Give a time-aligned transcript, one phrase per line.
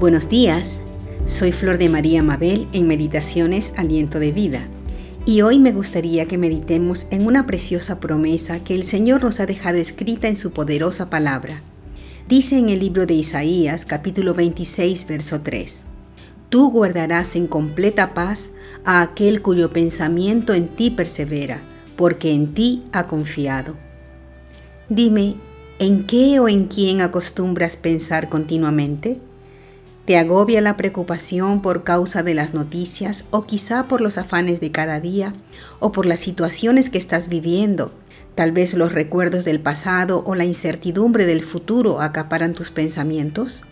[0.00, 0.80] Buenos días,
[1.26, 4.62] soy Flor de María Mabel en Meditaciones Aliento de Vida
[5.26, 9.46] y hoy me gustaría que meditemos en una preciosa promesa que el Señor nos ha
[9.46, 11.60] dejado escrita en su poderosa palabra.
[12.26, 15.82] Dice en el libro de Isaías capítulo 26 verso 3,
[16.48, 18.52] Tú guardarás en completa paz
[18.86, 21.60] a aquel cuyo pensamiento en ti persevera,
[21.96, 23.76] porque en ti ha confiado.
[24.88, 25.34] Dime,
[25.78, 29.20] ¿en qué o en quién acostumbras pensar continuamente?
[30.10, 34.72] ¿Te agobia la preocupación por causa de las noticias o quizá por los afanes de
[34.72, 35.34] cada día
[35.78, 37.92] o por las situaciones que estás viviendo?
[38.34, 43.62] Tal vez los recuerdos del pasado o la incertidumbre del futuro acaparan tus pensamientos.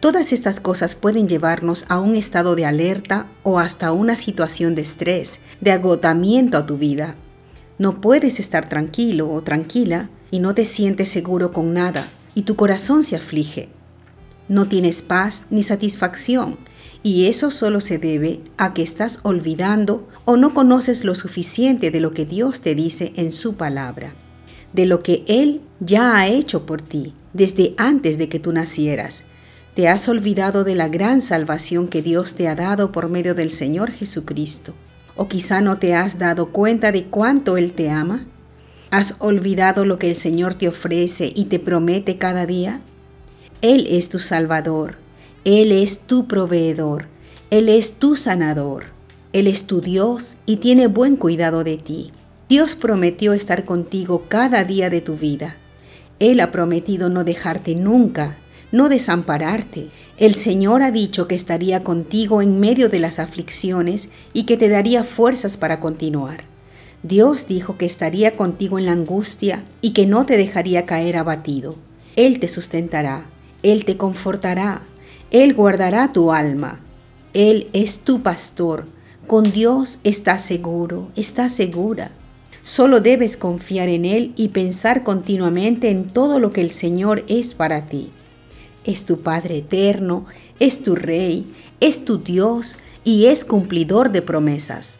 [0.00, 4.80] Todas estas cosas pueden llevarnos a un estado de alerta o hasta una situación de
[4.80, 7.16] estrés, de agotamiento a tu vida.
[7.76, 12.02] No puedes estar tranquilo o tranquila y no te sientes seguro con nada
[12.34, 13.75] y tu corazón se aflige.
[14.48, 16.58] No tienes paz ni satisfacción
[17.02, 22.00] y eso solo se debe a que estás olvidando o no conoces lo suficiente de
[22.00, 24.12] lo que Dios te dice en su palabra,
[24.72, 29.24] de lo que Él ya ha hecho por ti desde antes de que tú nacieras.
[29.74, 33.52] Te has olvidado de la gran salvación que Dios te ha dado por medio del
[33.52, 34.74] Señor Jesucristo.
[35.16, 38.20] O quizá no te has dado cuenta de cuánto Él te ama.
[38.90, 42.80] ¿Has olvidado lo que el Señor te ofrece y te promete cada día?
[43.62, 44.96] Él es tu Salvador,
[45.44, 47.06] Él es tu proveedor,
[47.50, 48.84] Él es tu sanador,
[49.32, 52.12] Él es tu Dios y tiene buen cuidado de ti.
[52.50, 55.56] Dios prometió estar contigo cada día de tu vida.
[56.20, 58.36] Él ha prometido no dejarte nunca,
[58.72, 59.86] no desampararte.
[60.18, 64.68] El Señor ha dicho que estaría contigo en medio de las aflicciones y que te
[64.68, 66.44] daría fuerzas para continuar.
[67.02, 71.74] Dios dijo que estaría contigo en la angustia y que no te dejaría caer abatido.
[72.16, 73.26] Él te sustentará,
[73.66, 74.82] él te confortará,
[75.32, 76.78] Él guardará tu alma.
[77.34, 78.86] Él es tu pastor.
[79.26, 82.12] Con Dios estás seguro, estás segura.
[82.62, 87.54] Solo debes confiar en Él y pensar continuamente en todo lo que el Señor es
[87.54, 88.10] para ti.
[88.84, 90.26] Es tu Padre eterno,
[90.60, 94.98] es tu Rey, es tu Dios y es cumplidor de promesas.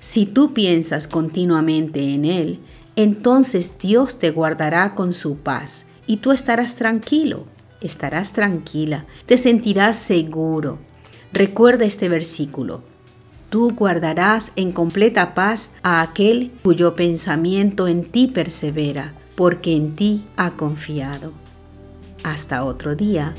[0.00, 2.60] Si tú piensas continuamente en Él,
[2.96, 7.44] entonces Dios te guardará con su paz y tú estarás tranquilo
[7.80, 10.78] estarás tranquila, te sentirás seguro.
[11.32, 12.82] Recuerda este versículo.
[13.50, 20.24] Tú guardarás en completa paz a aquel cuyo pensamiento en ti persevera, porque en ti
[20.36, 21.32] ha confiado.
[22.24, 23.34] Hasta otro día.